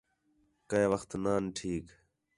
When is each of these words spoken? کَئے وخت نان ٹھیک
کَئے 0.69 0.85
وخت 0.91 1.11
نان 1.23 1.43
ٹھیک 1.55 1.85